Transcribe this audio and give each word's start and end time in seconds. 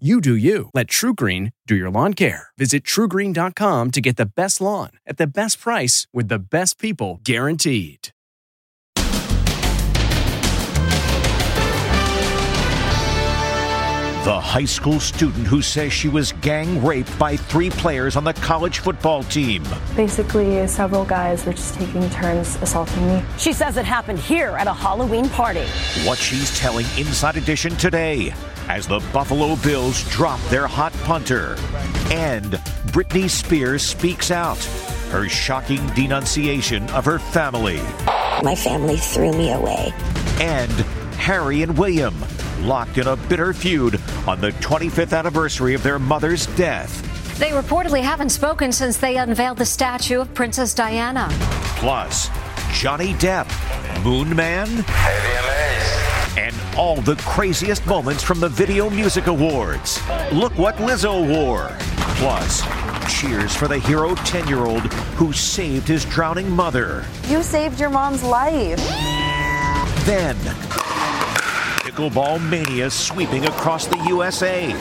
You 0.00 0.20
do 0.20 0.34
you. 0.34 0.70
Let 0.74 0.88
TrueGreen 0.88 1.52
do 1.68 1.76
your 1.76 1.88
lawn 1.88 2.14
care. 2.14 2.48
Visit 2.58 2.82
truegreen.com 2.82 3.92
to 3.92 4.00
get 4.00 4.16
the 4.16 4.26
best 4.26 4.60
lawn 4.60 4.90
at 5.06 5.18
the 5.18 5.26
best 5.28 5.60
price 5.60 6.08
with 6.12 6.26
the 6.26 6.40
best 6.40 6.80
people 6.80 7.20
guaranteed. 7.22 8.08
The 14.24 14.40
high 14.40 14.64
school 14.64 14.98
student 14.98 15.46
who 15.46 15.62
says 15.62 15.92
she 15.92 16.08
was 16.08 16.32
gang 16.40 16.84
raped 16.84 17.16
by 17.16 17.36
three 17.36 17.70
players 17.70 18.16
on 18.16 18.24
the 18.24 18.32
college 18.32 18.80
football 18.80 19.22
team. 19.22 19.62
Basically, 19.94 20.66
several 20.66 21.04
guys 21.04 21.46
were 21.46 21.52
just 21.52 21.74
taking 21.74 22.10
turns 22.10 22.56
assaulting 22.56 23.06
me. 23.06 23.22
She 23.38 23.52
says 23.52 23.76
it 23.76 23.84
happened 23.84 24.18
here 24.18 24.56
at 24.56 24.66
a 24.66 24.72
Halloween 24.72 25.28
party. 25.28 25.66
What 26.04 26.18
she's 26.18 26.58
telling 26.58 26.86
Inside 26.98 27.36
Edition 27.36 27.76
today 27.76 28.34
as 28.68 28.86
the 28.86 29.00
Buffalo 29.12 29.56
Bills 29.56 30.08
drop 30.10 30.40
their 30.48 30.66
hot 30.66 30.92
punter. 31.04 31.56
And 32.10 32.52
Britney 32.92 33.28
Spears 33.28 33.82
speaks 33.82 34.30
out. 34.30 34.62
Her 35.10 35.28
shocking 35.28 35.86
denunciation 35.94 36.88
of 36.90 37.04
her 37.04 37.18
family. 37.18 37.80
My 38.42 38.54
family 38.54 38.96
threw 38.96 39.32
me 39.32 39.52
away. 39.52 39.92
And 40.40 40.72
Harry 41.16 41.62
and 41.62 41.76
William 41.78 42.14
locked 42.62 42.98
in 42.98 43.06
a 43.06 43.16
bitter 43.16 43.52
feud 43.52 44.00
on 44.26 44.40
the 44.40 44.50
25th 44.52 45.16
anniversary 45.16 45.74
of 45.74 45.82
their 45.82 45.98
mother's 45.98 46.46
death. 46.56 47.38
They 47.38 47.50
reportedly 47.50 48.02
haven't 48.02 48.30
spoken 48.30 48.72
since 48.72 48.96
they 48.96 49.16
unveiled 49.16 49.58
the 49.58 49.66
statue 49.66 50.20
of 50.20 50.32
Princess 50.34 50.72
Diana. 50.72 51.28
Plus, 51.78 52.28
Johnny 52.72 53.14
Depp, 53.14 53.48
Moon 54.04 54.34
Man, 54.34 54.68
and 54.68 54.84
all 56.76 56.96
the 56.96 57.16
craziest 57.16 57.86
moments 57.86 58.22
from 58.22 58.40
the 58.40 58.48
Video 58.48 58.90
Music 58.90 59.26
Awards. 59.26 60.00
Look 60.32 60.56
what 60.58 60.76
Lizzo 60.76 61.26
wore. 61.26 61.76
Plus, 62.16 62.62
cheers 63.08 63.54
for 63.54 63.68
the 63.68 63.78
hero 63.78 64.14
10 64.14 64.48
year 64.48 64.64
old 64.64 64.82
who 65.14 65.32
saved 65.32 65.86
his 65.86 66.04
drowning 66.04 66.50
mother. 66.50 67.04
You 67.28 67.42
saved 67.42 67.78
your 67.78 67.90
mom's 67.90 68.22
life. 68.22 68.78
Then, 70.04 70.36
pickleball 71.84 72.42
mania 72.48 72.90
sweeping 72.90 73.46
across 73.46 73.86
the 73.86 73.98
USA. 74.08 74.72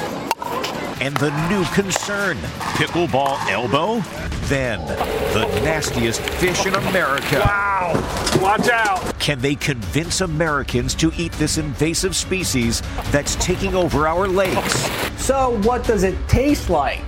And 1.00 1.16
the 1.18 1.32
new 1.50 1.64
concern 1.74 2.38
pickleball 2.78 3.38
elbow? 3.50 4.02
Then, 4.44 4.86
the 5.34 5.46
nastiest 5.64 6.22
fish 6.22 6.66
in 6.66 6.76
America. 6.76 7.40
Wow! 7.40 7.94
Watch 8.42 8.68
out! 8.70 9.18
Can 9.20 9.40
they 9.40 9.56
convince 9.56 10.22
Americans 10.22 10.94
to 10.96 11.12
eat 11.18 11.32
this 11.34 11.58
invasive 11.58 12.16
species 12.16 12.82
that's 13.12 13.36
taking 13.36 13.74
over 13.74 14.08
our 14.08 14.28
lakes? 14.28 14.90
So, 15.18 15.58
what 15.62 15.86
does 15.86 16.04
it 16.04 16.16
taste 16.28 16.70
like? 16.70 17.08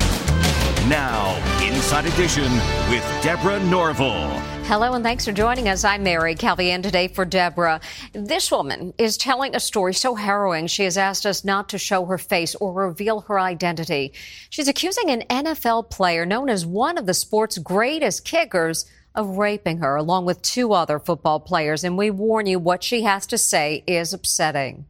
Now, 0.88 1.36
Inside 1.62 2.06
Edition 2.06 2.52
with 2.90 3.04
Deborah 3.22 3.60
Norville. 3.66 4.55
Hello 4.68 4.94
and 4.94 5.04
thanks 5.04 5.24
for 5.24 5.32
joining 5.32 5.70
us. 5.70 5.84
I'm 5.84 6.02
Mary 6.02 6.34
Calvi 6.34 6.72
in 6.72 6.82
today 6.82 7.08
for 7.08 7.24
Deborah. 7.24 7.80
This 8.14 8.50
woman 8.50 8.96
is 8.98 9.16
telling 9.16 9.56
a 9.56 9.60
story 9.60 9.94
so 9.94 10.16
harrowing 10.16 10.66
she 10.66 10.86
has 10.86 10.98
asked 10.98 11.28
us 11.28 11.46
not 11.46 11.70
to 11.70 11.78
show 11.78 12.04
her 12.06 12.18
face 12.18 12.56
or 12.56 12.74
reveal 12.74 13.22
her 13.22 13.40
identity. 13.40 14.12
She's 14.50 14.68
accusing 14.68 15.12
an 15.12 15.22
NFL 15.30 15.92
player 15.92 16.26
known 16.26 16.50
as 16.50 16.66
one 16.66 16.98
of 16.98 17.06
the 17.06 17.14
sport's 17.14 17.60
greatest 17.60 18.26
kickers 18.26 18.90
of 19.14 19.38
raping 19.38 19.78
her 19.78 19.98
along 19.98 20.26
with 20.26 20.42
two 20.42 20.74
other 20.74 20.98
football 20.98 21.40
players. 21.40 21.84
And 21.84 21.96
we 21.96 22.10
warn 22.10 22.48
you 22.48 22.58
what 22.58 22.84
she 22.84 23.04
has 23.04 23.28
to 23.28 23.38
say 23.38 23.84
is 23.86 24.14
upsetting. 24.14 24.88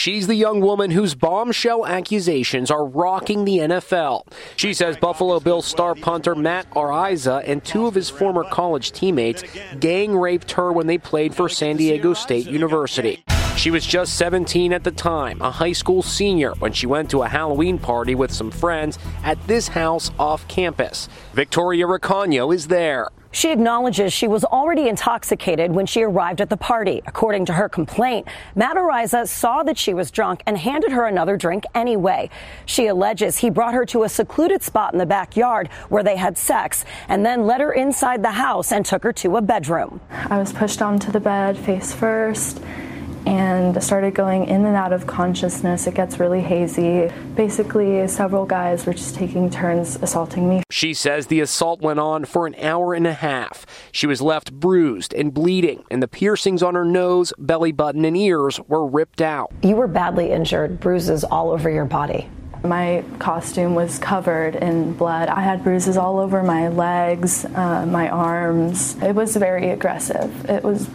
She's 0.00 0.26
the 0.26 0.34
young 0.34 0.62
woman 0.62 0.92
whose 0.92 1.14
bombshell 1.14 1.84
accusations 1.84 2.70
are 2.70 2.86
rocking 2.86 3.44
the 3.44 3.58
NFL. 3.58 4.26
She 4.56 4.72
says 4.72 4.96
Buffalo 4.96 5.40
Bills 5.40 5.66
star 5.66 5.94
punter 5.94 6.34
Matt 6.34 6.70
Araiza 6.70 7.42
and 7.46 7.62
two 7.62 7.86
of 7.86 7.94
his 7.96 8.08
former 8.08 8.44
college 8.44 8.92
teammates 8.92 9.44
gang 9.78 10.16
raped 10.16 10.52
her 10.52 10.72
when 10.72 10.86
they 10.86 10.96
played 10.96 11.34
for 11.34 11.50
San 11.50 11.76
Diego 11.76 12.14
State 12.14 12.46
University. 12.46 13.22
She 13.56 13.70
was 13.70 13.84
just 13.84 14.14
17 14.14 14.72
at 14.72 14.84
the 14.84 14.90
time, 14.90 15.42
a 15.42 15.50
high 15.50 15.72
school 15.72 16.02
senior, 16.02 16.52
when 16.60 16.72
she 16.72 16.86
went 16.86 17.10
to 17.10 17.22
a 17.22 17.28
Halloween 17.28 17.78
party 17.78 18.14
with 18.14 18.32
some 18.32 18.50
friends 18.50 18.98
at 19.22 19.38
this 19.46 19.68
house 19.68 20.10
off 20.18 20.48
campus. 20.48 21.08
Victoria 21.34 21.84
Recaño 21.86 22.54
is 22.54 22.68
there. 22.68 23.08
She 23.32 23.52
acknowledges 23.52 24.12
she 24.12 24.26
was 24.26 24.44
already 24.44 24.88
intoxicated 24.88 25.70
when 25.70 25.86
she 25.86 26.02
arrived 26.02 26.40
at 26.40 26.50
the 26.50 26.56
party. 26.56 27.00
According 27.06 27.44
to 27.46 27.52
her 27.52 27.68
complaint, 27.68 28.26
Matt 28.56 28.76
Araiza 28.76 29.28
saw 29.28 29.62
that 29.62 29.78
she 29.78 29.94
was 29.94 30.10
drunk 30.10 30.42
and 30.46 30.58
handed 30.58 30.90
her 30.90 31.06
another 31.06 31.36
drink 31.36 31.64
anyway. 31.74 32.28
She 32.66 32.88
alleges 32.88 33.38
he 33.38 33.50
brought 33.50 33.74
her 33.74 33.86
to 33.86 34.02
a 34.02 34.08
secluded 34.08 34.62
spot 34.62 34.94
in 34.94 34.98
the 34.98 35.06
backyard 35.06 35.68
where 35.90 36.02
they 36.02 36.16
had 36.16 36.36
sex 36.36 36.84
and 37.08 37.24
then 37.24 37.46
led 37.46 37.60
her 37.60 37.72
inside 37.72 38.22
the 38.24 38.32
house 38.32 38.72
and 38.72 38.84
took 38.84 39.04
her 39.04 39.12
to 39.12 39.36
a 39.36 39.42
bedroom. 39.42 40.00
I 40.10 40.38
was 40.38 40.52
pushed 40.52 40.82
onto 40.82 41.12
the 41.12 41.20
bed 41.20 41.56
face 41.56 41.92
first 41.92 42.60
and 43.26 43.82
started 43.82 44.14
going 44.14 44.46
in 44.46 44.64
and 44.64 44.76
out 44.76 44.92
of 44.92 45.06
consciousness. 45.06 45.86
It 45.86 45.94
gets 45.94 46.18
really 46.18 46.40
hazy. 46.40 47.10
Basically, 47.34 48.06
several 48.08 48.46
guys 48.46 48.86
were 48.86 48.94
just 48.94 49.14
taking 49.14 49.50
turns 49.50 49.96
assaulting 49.96 50.48
me. 50.48 50.62
She 50.70 50.94
says 50.94 51.26
the 51.26 51.40
assault 51.40 51.80
went 51.80 51.98
on 51.98 52.24
for 52.24 52.46
an 52.46 52.54
hour 52.56 52.94
and 52.94 53.06
a 53.06 53.12
half. 53.12 53.66
She 53.92 54.06
was 54.06 54.20
left 54.20 54.52
bruised 54.52 55.12
and 55.14 55.32
bleeding, 55.32 55.84
and 55.90 56.02
the 56.02 56.08
piercings 56.08 56.62
on 56.62 56.74
her 56.74 56.84
nose, 56.84 57.32
belly 57.38 57.72
button, 57.72 58.04
and 58.04 58.16
ears 58.16 58.60
were 58.68 58.86
ripped 58.86 59.20
out. 59.20 59.52
You 59.62 59.76
were 59.76 59.88
badly 59.88 60.30
injured, 60.30 60.80
bruises 60.80 61.24
all 61.24 61.50
over 61.50 61.70
your 61.70 61.84
body. 61.84 62.28
My 62.62 63.02
costume 63.18 63.74
was 63.74 63.98
covered 63.98 64.54
in 64.54 64.92
blood. 64.92 65.28
I 65.28 65.40
had 65.40 65.64
bruises 65.64 65.96
all 65.96 66.18
over 66.18 66.42
my 66.42 66.68
legs, 66.68 67.46
uh, 67.46 67.86
my 67.86 68.10
arms. 68.10 68.96
It 69.02 69.14
was 69.14 69.34
very 69.36 69.70
aggressive. 69.70 70.44
It 70.48 70.62
was 70.62 70.86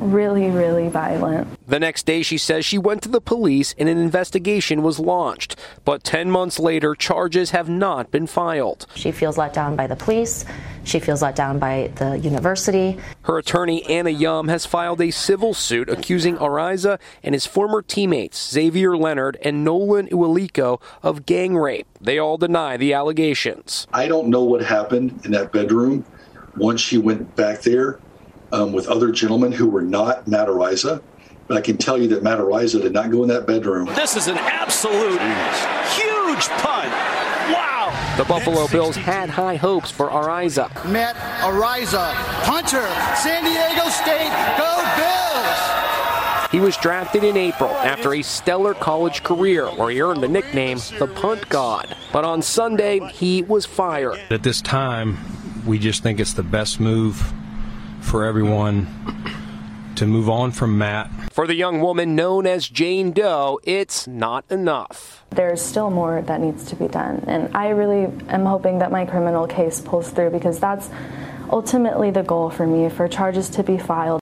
really, 0.00 0.48
really 0.48 0.88
violent. 0.88 1.48
The 1.68 1.78
next 1.78 2.06
day, 2.06 2.22
she 2.22 2.38
says 2.38 2.64
she 2.64 2.78
went 2.78 3.02
to 3.02 3.08
the 3.08 3.20
police 3.20 3.74
and 3.78 3.88
an 3.88 3.98
investigation 3.98 4.82
was 4.82 4.98
launched. 4.98 5.56
But 5.84 6.02
10 6.04 6.30
months 6.30 6.58
later, 6.58 6.94
charges 6.94 7.50
have 7.50 7.68
not 7.68 8.10
been 8.10 8.26
filed. 8.26 8.86
She 8.94 9.12
feels 9.12 9.38
let 9.38 9.52
down 9.52 9.76
by 9.76 9.86
the 9.86 9.96
police. 9.96 10.44
She 10.84 10.98
feels 10.98 11.22
let 11.22 11.36
down 11.36 11.58
by 11.58 11.92
the 11.96 12.18
university. 12.18 12.98
Her 13.22 13.38
attorney, 13.38 13.84
Anna 13.84 14.10
Yum, 14.10 14.48
has 14.48 14.66
filed 14.66 15.00
a 15.00 15.10
civil 15.10 15.54
suit 15.54 15.88
accusing 15.88 16.36
Araiza 16.36 16.98
and 17.22 17.34
his 17.34 17.46
former 17.46 17.82
teammates, 17.82 18.54
Zavier 18.54 18.98
Leonard 18.98 19.38
and 19.42 19.64
Nowlin 19.64 20.08
Ewaliko, 20.08 20.80
of 21.02 21.26
gang 21.26 21.56
rape. 21.56 21.86
They 22.00 22.18
all 22.18 22.38
deny 22.38 22.76
the 22.76 22.94
allegations. 22.94 23.86
I 23.92 24.08
don't 24.08 24.28
know 24.28 24.42
what 24.42 24.62
happened 24.62 25.20
in 25.24 25.32
that 25.32 25.52
bedroom 25.52 26.04
once 26.56 26.80
she 26.80 26.98
went 26.98 27.36
back 27.36 27.60
there 27.62 28.00
um, 28.52 28.72
with 28.72 28.88
other 28.88 29.10
gentlemen 29.10 29.52
who 29.52 29.68
were 29.68 29.82
not 29.82 30.26
Matt 30.26 30.48
Araiza. 30.48 31.02
But 31.46 31.56
I 31.56 31.60
can 31.62 31.76
tell 31.76 31.98
you 31.98 32.06
that 32.08 32.22
Matt 32.22 32.38
Araiza 32.38 32.80
did 32.80 32.92
not 32.92 33.10
go 33.10 33.22
in 33.22 33.28
that 33.28 33.46
bedroom. 33.46 33.86
This 33.96 34.16
is 34.16 34.28
an 34.28 34.38
absolute 34.38 35.20
huge 35.90 36.48
punt. 36.62 36.92
Wow. 37.50 38.14
The 38.16 38.24
Buffalo 38.24 38.68
Bills 38.68 38.94
had 38.94 39.28
high 39.28 39.56
hopes 39.56 39.90
for 39.90 40.08
Araiza. 40.08 40.68
Matt 40.88 41.16
Araiza, 41.42 42.14
punter, 42.44 42.86
San 43.16 43.42
Diego 43.42 43.88
State, 43.88 44.30
go 44.56 44.76
Bills! 44.96 45.80
He 46.52 46.60
was 46.60 46.76
drafted 46.76 47.24
in 47.24 47.36
April 47.36 47.70
after 47.70 48.14
a 48.14 48.22
stellar 48.22 48.74
college 48.74 49.22
career 49.24 49.66
where 49.70 49.90
he 49.90 50.00
earned 50.00 50.22
the 50.22 50.28
nickname 50.28 50.78
the 50.98 51.06
Punt 51.06 51.48
God. 51.48 51.96
But 52.12 52.24
on 52.24 52.42
Sunday, 52.42 53.00
he 53.12 53.42
was 53.42 53.66
fired. 53.66 54.20
At 54.30 54.42
this 54.42 54.60
time, 54.60 55.18
we 55.66 55.78
just 55.78 56.02
think 56.02 56.18
it's 56.18 56.34
the 56.34 56.42
best 56.42 56.80
move 56.80 57.32
for 58.00 58.24
everyone 58.24 58.86
to 59.96 60.06
move 60.06 60.30
on 60.30 60.50
from 60.50 60.78
Matt. 60.78 61.10
For 61.32 61.46
the 61.46 61.54
young 61.54 61.80
woman 61.80 62.16
known 62.16 62.46
as 62.46 62.68
Jane 62.68 63.12
Doe, 63.12 63.60
it's 63.64 64.06
not 64.06 64.44
enough. 64.50 65.24
There's 65.30 65.60
still 65.60 65.90
more 65.90 66.22
that 66.22 66.40
needs 66.40 66.64
to 66.70 66.76
be 66.76 66.88
done. 66.88 67.22
And 67.26 67.54
I 67.56 67.68
really 67.68 68.12
am 68.28 68.46
hoping 68.46 68.78
that 68.78 68.90
my 68.90 69.04
criminal 69.04 69.46
case 69.46 69.80
pulls 69.80 70.10
through 70.10 70.30
because 70.30 70.58
that's 70.58 70.88
ultimately 71.50 72.10
the 72.10 72.22
goal 72.22 72.50
for 72.50 72.66
me 72.66 72.88
for 72.88 73.08
charges 73.08 73.50
to 73.50 73.62
be 73.62 73.76
filed. 73.76 74.20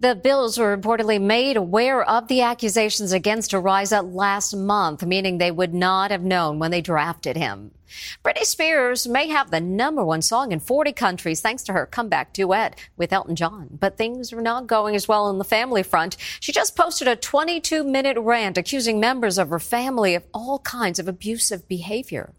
The 0.00 0.14
Bills 0.14 0.56
were 0.56 0.74
reportedly 0.74 1.20
made 1.20 1.58
aware 1.58 2.02
of 2.02 2.26
the 2.26 2.40
accusations 2.40 3.12
against 3.12 3.50
Araiza 3.50 4.02
last 4.14 4.56
month, 4.56 5.04
meaning 5.04 5.36
they 5.36 5.50
would 5.50 5.74
not 5.74 6.10
have 6.10 6.22
known 6.22 6.58
when 6.58 6.70
they 6.70 6.80
drafted 6.80 7.36
him. 7.36 7.72
Britney 8.24 8.44
Spears 8.44 9.06
may 9.06 9.28
have 9.28 9.50
the 9.50 9.60
number 9.60 10.02
one 10.02 10.22
song 10.22 10.52
in 10.52 10.60
40 10.60 10.94
countries 10.94 11.42
thanks 11.42 11.62
to 11.64 11.74
her 11.74 11.84
comeback 11.84 12.32
duet 12.32 12.78
with 12.96 13.12
Elton 13.12 13.36
John. 13.36 13.68
But 13.78 13.98
things 13.98 14.32
are 14.32 14.40
not 14.40 14.66
going 14.66 14.96
as 14.96 15.06
well 15.06 15.26
on 15.26 15.36
the 15.36 15.44
family 15.44 15.82
front. 15.82 16.16
She 16.40 16.50
just 16.50 16.76
posted 16.76 17.06
a 17.06 17.14
22 17.14 17.84
minute 17.84 18.16
rant 18.18 18.56
accusing 18.56 19.00
members 19.00 19.36
of 19.36 19.50
her 19.50 19.58
family 19.58 20.14
of 20.14 20.24
all 20.32 20.60
kinds 20.60 20.98
of 20.98 21.08
abusive 21.08 21.68
behavior. 21.68 22.32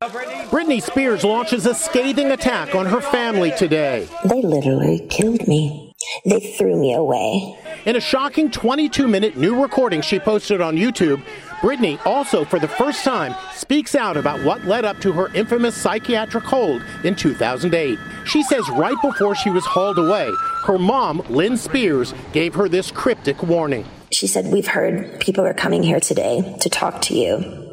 Britney 0.00 0.80
Spears 0.80 1.24
launches 1.24 1.66
a 1.66 1.74
scathing 1.74 2.30
attack 2.30 2.76
on 2.76 2.86
her 2.86 3.00
family 3.00 3.50
today. 3.50 4.08
They 4.26 4.42
literally 4.42 5.08
killed 5.10 5.48
me. 5.48 5.89
They 6.24 6.40
threw 6.40 6.78
me 6.78 6.94
away. 6.94 7.58
In 7.86 7.96
a 7.96 8.00
shocking 8.00 8.50
22 8.50 9.08
minute 9.08 9.36
new 9.36 9.60
recording 9.60 10.00
she 10.00 10.18
posted 10.18 10.60
on 10.60 10.76
YouTube, 10.76 11.22
Britney 11.60 12.04
also, 12.06 12.44
for 12.44 12.58
the 12.58 12.68
first 12.68 13.04
time, 13.04 13.34
speaks 13.54 13.94
out 13.94 14.16
about 14.16 14.42
what 14.44 14.64
led 14.64 14.84
up 14.84 14.98
to 15.00 15.12
her 15.12 15.32
infamous 15.34 15.76
psychiatric 15.76 16.44
hold 16.44 16.82
in 17.04 17.14
2008. 17.14 17.98
She 18.24 18.42
says 18.42 18.68
right 18.70 18.96
before 19.02 19.34
she 19.34 19.50
was 19.50 19.64
hauled 19.64 19.98
away, 19.98 20.30
her 20.64 20.78
mom, 20.78 21.22
Lynne 21.28 21.56
Spears, 21.56 22.14
gave 22.32 22.54
her 22.54 22.68
this 22.68 22.90
cryptic 22.90 23.42
warning. 23.42 23.84
She 24.10 24.26
said, 24.26 24.46
We've 24.46 24.66
heard 24.66 25.20
people 25.20 25.44
are 25.44 25.54
coming 25.54 25.82
here 25.82 26.00
today 26.00 26.56
to 26.60 26.68
talk 26.70 27.02
to 27.02 27.14
you 27.14 27.70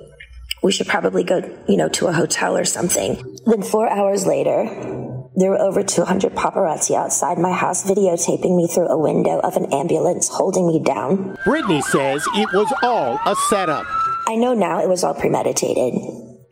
we 0.64 0.72
should 0.72 0.88
probably 0.88 1.24
go, 1.24 1.38
you 1.68 1.78
know, 1.78 1.88
to 1.90 2.08
a 2.08 2.14
hotel 2.14 2.58
or 2.58 2.66
something. 2.66 3.38
Then 3.46 3.62
four 3.62 3.90
hours 3.90 4.26
later, 4.26 4.66
there 5.38 5.52
were 5.52 5.62
over 5.62 5.84
200 5.84 6.34
paparazzi 6.34 6.96
outside 6.96 7.38
my 7.38 7.54
house 7.54 7.86
videotaping 7.86 8.58
me 8.58 8.68
through 8.68 8.88
a 8.88 8.98
window 8.98 9.40
of 9.40 9.56
an 9.56 9.72
ambulance 9.72 10.28
holding 10.28 10.66
me 10.66 10.82
down. 10.84 11.38
Britney 11.46 11.82
says 11.84 12.26
it 12.34 12.50
was 12.54 12.74
all 12.82 13.20
a 13.24 13.36
setup. 13.48 13.86
I 14.28 14.36
know 14.36 14.56
now 14.56 14.82
it 14.82 14.90
was 14.90 15.04
all 15.04 15.14
premeditated. 15.14 15.94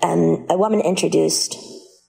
Um, 0.04 0.46
a 0.52 0.58
woman 0.58 0.82
introduced 0.82 1.58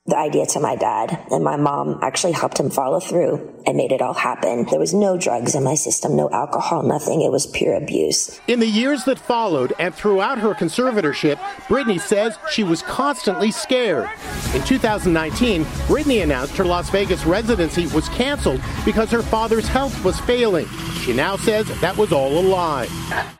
the 0.06 0.16
idea 0.16 0.46
to 0.46 0.60
my 0.60 0.76
dad, 0.76 1.18
and 1.30 1.42
my 1.42 1.56
mom 1.56 1.98
actually 2.02 2.32
helped 2.32 2.60
him 2.60 2.70
follow 2.70 3.00
through 3.00 3.52
and 3.66 3.76
made 3.76 3.90
it 3.90 4.00
all 4.00 4.14
happen. 4.14 4.64
There 4.70 4.78
was 4.78 4.94
no 4.94 5.16
drugs 5.16 5.56
in 5.56 5.64
my 5.64 5.74
system, 5.74 6.14
no 6.14 6.30
alcohol, 6.30 6.84
nothing. 6.84 7.22
It 7.22 7.32
was 7.32 7.46
pure 7.46 7.74
abuse. 7.74 8.40
In 8.46 8.60
the 8.60 8.68
years 8.68 9.04
that 9.04 9.18
followed 9.18 9.72
and 9.80 9.92
throughout 9.92 10.38
her 10.38 10.54
conservatorship, 10.54 11.36
Britney 11.66 12.00
says 12.00 12.38
she 12.50 12.62
was 12.62 12.82
constantly 12.82 13.50
scared. 13.50 14.08
In 14.54 14.62
2019, 14.62 15.64
Britney 15.64 16.22
announced 16.22 16.56
her 16.56 16.64
Las 16.64 16.88
Vegas 16.90 17.26
residency 17.26 17.88
was 17.88 18.08
canceled 18.10 18.60
because 18.84 19.10
her 19.10 19.22
father's 19.22 19.66
health 19.66 20.04
was 20.04 20.20
failing. 20.20 20.66
She 21.02 21.12
now 21.12 21.36
says 21.36 21.66
that 21.80 21.96
was 21.96 22.12
all 22.12 22.38
a 22.38 22.40
lie. 22.40 22.88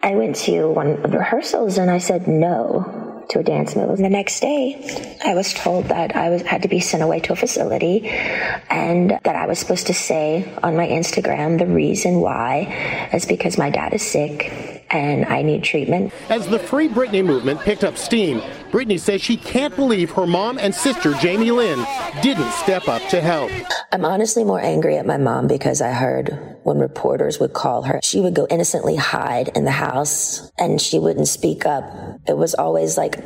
I 0.03 0.17
went 0.17 0.35
to 0.37 0.69
one 0.69 1.05
of 1.05 1.13
the 1.13 1.19
rehearsals 1.19 1.79
and 1.79 1.91
I 1.91 1.99
said 1.99 2.27
no 2.27 3.06
to 3.31 3.41
a 3.41 3.43
dance 3.43 3.77
move. 3.77 3.99
The 3.99 4.09
next 4.09 4.41
day, 4.41 5.19
I 5.25 5.35
was 5.35 5.53
told 5.55 5.87
that 5.87 6.15
I 6.17 6.31
was 6.31 6.43
had 6.43 6.63
to 6.63 6.69
be 6.69 6.81
sent 6.81 7.03
away 7.03 7.21
to 7.21 7.33
a 7.33 7.37
facility 7.37 8.09
and 8.09 9.11
that 9.11 9.37
I 9.37 9.47
was 9.47 9.59
supposed 9.59 9.89
to 9.89 9.95
say 9.95 10.49
on 10.63 10.77
my 10.77 10.87
Instagram 10.87 11.59
the 11.59 11.67
reason 11.67 12.21
why 12.21 13.09
is 13.13 13.27
because 13.27 13.59
my 13.59 13.71
dad 13.71 13.95
is 13.95 14.03
sick 14.03 14.76
and 14.91 15.25
I 15.27 15.43
need 15.43 15.65
treatment. 15.65 16.13
As 16.29 16.47
the 16.47 16.59
Free 16.59 16.89
Britney 16.89 17.25
movement 17.25 17.61
picked 17.61 17.85
up 17.85 17.97
steam, 17.97 18.41
Britney 18.71 18.99
says 18.99 19.23
she 19.23 19.37
can't 19.37 19.75
believe 19.75 20.11
her 20.13 20.27
mom 20.27 20.59
and 20.59 20.75
sister, 20.75 21.15
Jamie 21.15 21.51
Lynn, 21.51 21.85
didn't 22.23 22.51
step 22.53 22.89
up 22.89 23.03
to 23.09 23.21
help. 23.21 23.51
I'm 23.93 24.05
honestly 24.05 24.45
more 24.45 24.61
angry 24.61 24.97
at 24.97 25.07
my 25.07 25.17
mom 25.17 25.47
because 25.47 25.81
I 25.81 25.93
heard 25.93 26.57
when 26.63 26.79
reporters 26.79 27.39
would 27.39 27.53
call 27.53 27.83
her, 27.83 28.01
she 28.03 28.21
would 28.21 28.35
go 28.35 28.47
innocently 28.51 28.97
hide 28.97 29.49
in 29.57 29.65
the 29.65 29.71
house 29.71 30.51
and 30.59 30.81
she 30.81 30.99
wouldn't 30.99 31.29
speak 31.29 31.65
up. 31.65 31.85
It 32.27 32.37
was 32.37 32.55
always 32.55 32.99
like, 32.99 33.19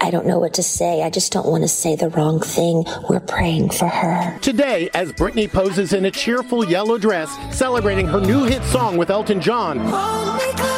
I 0.00 0.10
don't 0.10 0.26
know 0.26 0.40
what 0.40 0.54
to 0.54 0.62
say. 0.62 1.02
I 1.02 1.10
just 1.10 1.32
don't 1.32 1.46
want 1.46 1.62
to 1.62 1.68
say 1.68 1.94
the 1.94 2.08
wrong 2.10 2.40
thing. 2.40 2.84
We're 3.08 3.20
praying 3.20 3.70
for 3.70 3.86
her. 3.86 4.38
Today, 4.40 4.90
as 4.94 5.12
Britney 5.12 5.50
poses 5.50 5.92
in 5.92 6.04
a 6.06 6.10
cheerful 6.10 6.66
yellow 6.66 6.98
dress, 6.98 7.30
celebrating 7.56 8.06
her 8.08 8.20
new 8.20 8.44
hit 8.44 8.62
song 8.64 8.96
with 8.96 9.10
Elton 9.10 9.40
John. 9.40 9.78
Oh 9.80 10.71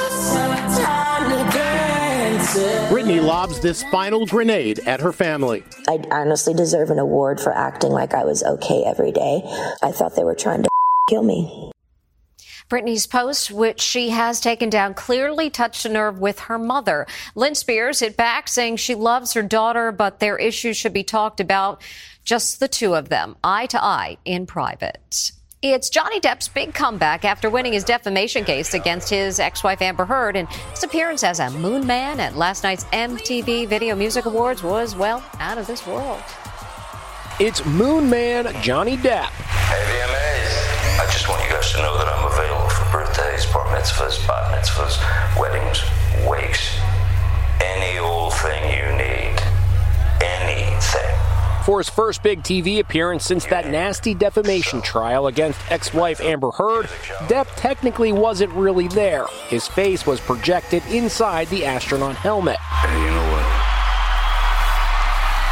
Britney 2.54 3.20
lobs 3.20 3.58
this 3.58 3.82
final 3.84 4.26
grenade 4.26 4.78
at 4.86 5.00
her 5.00 5.12
family. 5.12 5.64
I 5.88 5.98
honestly 6.12 6.54
deserve 6.54 6.90
an 6.90 7.00
award 7.00 7.40
for 7.40 7.52
acting 7.52 7.90
like 7.90 8.14
I 8.14 8.24
was 8.24 8.44
okay 8.44 8.84
every 8.84 9.10
day. 9.10 9.42
I 9.82 9.90
thought 9.90 10.14
they 10.14 10.22
were 10.22 10.36
trying 10.36 10.62
to 10.62 10.68
kill 11.10 11.24
me. 11.24 11.72
Britney's 12.70 13.08
post, 13.08 13.50
which 13.50 13.80
she 13.80 14.10
has 14.10 14.40
taken 14.40 14.70
down, 14.70 14.94
clearly 14.94 15.50
touched 15.50 15.84
a 15.84 15.88
nerve 15.88 16.20
with 16.20 16.38
her 16.40 16.58
mother. 16.58 17.08
Lynne 17.34 17.56
Spears 17.56 17.98
hit 17.98 18.16
back, 18.16 18.46
saying 18.46 18.76
she 18.76 18.94
loves 18.94 19.32
her 19.32 19.42
daughter, 19.42 19.90
but 19.90 20.20
their 20.20 20.36
issues 20.36 20.76
should 20.76 20.92
be 20.92 21.02
talked 21.02 21.40
about 21.40 21.82
just 22.24 22.60
the 22.60 22.68
two 22.68 22.94
of 22.94 23.08
them, 23.08 23.36
eye 23.42 23.66
to 23.66 23.82
eye, 23.82 24.16
in 24.24 24.46
private. 24.46 25.32
It's 25.66 25.88
Johnny 25.88 26.20
Depp's 26.20 26.46
big 26.46 26.74
comeback 26.74 27.24
after 27.24 27.48
winning 27.48 27.72
his 27.72 27.84
defamation 27.84 28.44
case 28.44 28.74
against 28.74 29.08
his 29.08 29.40
ex-wife 29.40 29.80
Amber 29.80 30.04
Heard, 30.04 30.36
and 30.36 30.46
his 30.46 30.84
appearance 30.84 31.24
as 31.24 31.40
a 31.40 31.48
moon 31.52 31.86
man 31.86 32.20
at 32.20 32.36
last 32.36 32.64
night's 32.64 32.84
MTV 32.92 33.66
Video 33.66 33.96
Music 33.96 34.26
Awards 34.26 34.62
was, 34.62 34.94
well, 34.94 35.24
out 35.40 35.56
of 35.56 35.66
this 35.66 35.86
world. 35.86 36.20
It's 37.40 37.64
Moon 37.64 38.10
Man 38.10 38.54
Johnny 38.62 38.98
Depp. 38.98 39.30
Hey, 39.30 39.80
VMAs. 39.88 41.00
I 41.00 41.06
just 41.10 41.30
want 41.30 41.42
you 41.44 41.48
guys 41.48 41.72
to 41.72 41.78
know 41.78 41.96
that 41.96 42.08
I'm 42.08 42.30
available 42.30 42.68
for 42.68 42.84
birthdays, 42.92 43.46
bar 43.46 43.64
mitzvahs, 43.74 44.20
bat 44.26 44.52
mitzvahs, 44.52 45.00
weddings, 45.40 45.82
wakes, 46.28 46.76
any 47.62 47.98
old 47.98 48.34
thing 48.34 48.64
you 48.68 48.92
need. 48.98 49.40
Anything. 50.20 51.23
For 51.64 51.78
his 51.78 51.88
first 51.88 52.22
big 52.22 52.42
TV 52.42 52.80
appearance 52.80 53.24
since 53.24 53.46
that 53.46 53.68
nasty 53.68 54.12
defamation 54.12 54.82
trial 54.82 55.28
against 55.28 55.58
ex 55.70 55.94
wife 55.94 56.20
Amber 56.20 56.50
Heard, 56.50 56.84
Depp 57.26 57.46
technically 57.56 58.12
wasn't 58.12 58.52
really 58.52 58.86
there. 58.88 59.24
His 59.48 59.66
face 59.66 60.06
was 60.06 60.20
projected 60.20 60.84
inside 60.88 61.48
the 61.48 61.64
astronaut 61.64 62.16
helmet. 62.16 62.58
Hey, 62.58 63.00
you 63.00 63.10
know 63.10 63.32
what? 63.32 63.46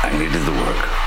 I 0.04 0.10
needed 0.18 0.42
the 0.42 0.52
work. 0.52 1.02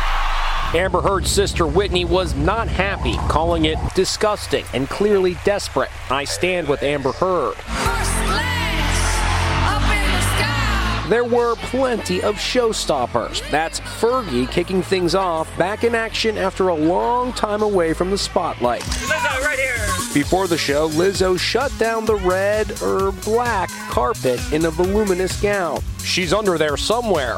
Amber 0.73 1.01
Heard's 1.01 1.29
sister 1.29 1.67
Whitney 1.67 2.03
was 2.03 2.33
not 2.33 2.67
happy, 2.67 3.15
calling 3.29 3.65
it 3.65 3.77
disgusting 3.93 4.65
and 4.73 4.89
clearly 4.89 5.37
desperate. 5.45 5.91
I 6.11 6.23
stand 6.23 6.67
with 6.67 6.81
Amber 6.81 7.11
Heard. 7.11 7.53
There 11.09 11.23
were 11.23 11.55
plenty 11.57 12.23
of 12.23 12.35
showstoppers. 12.35 13.47
That's 13.51 13.79
Fergie 13.79 14.49
kicking 14.49 14.81
things 14.81 15.13
off, 15.13 15.55
back 15.55 15.83
in 15.83 15.93
action 15.93 16.35
after 16.35 16.69
a 16.69 16.73
long 16.73 17.31
time 17.33 17.61
away 17.61 17.93
from 17.93 18.09
the 18.09 18.17
spotlight. 18.17 18.81
Lizzo, 18.81 19.41
right 19.45 19.59
here. 19.59 19.85
Before 20.15 20.47
the 20.47 20.57
show, 20.57 20.89
Lizzo 20.89 21.37
shut 21.37 21.71
down 21.77 22.05
the 22.05 22.15
red 22.15 22.81
or 22.81 23.11
black 23.11 23.69
carpet 23.89 24.39
in 24.51 24.65
a 24.65 24.71
voluminous 24.71 25.39
gown. 25.39 25.79
She's 26.03 26.33
under 26.33 26.57
there 26.57 26.75
somewhere. 26.75 27.37